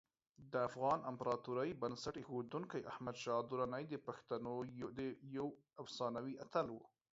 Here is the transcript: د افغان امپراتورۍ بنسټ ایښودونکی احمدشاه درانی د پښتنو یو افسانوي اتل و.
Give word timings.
د 0.51 0.53
افغان 0.67 0.99
امپراتورۍ 1.11 1.69
بنسټ 1.81 2.15
ایښودونکی 2.19 2.81
احمدشاه 2.91 3.41
درانی 3.51 3.83
د 3.89 3.95
پښتنو 4.07 4.53
یو 5.37 5.47
افسانوي 5.83 6.33
اتل 6.45 6.67
و. 6.71 6.75